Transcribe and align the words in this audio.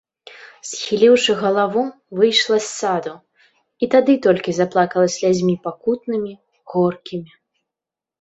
Схіліўшы 0.67 1.33
галаву, 1.41 1.81
выйшла 2.19 2.57
з 2.67 2.67
саду 2.77 3.13
і 3.85 3.89
тады 3.95 4.15
толькі 4.27 4.55
заплакала 4.61 5.07
слязьмі 5.17 5.55
пакутнымі, 5.69 6.33
горкімі. 6.75 7.31